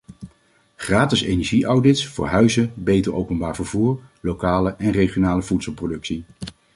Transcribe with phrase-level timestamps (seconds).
[0.75, 6.25] Gratis energie-audits voor huizen, beter openbaar vervoer, lokale en regionale voedselproductie.